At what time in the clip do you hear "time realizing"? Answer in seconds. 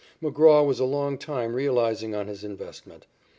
1.19-2.15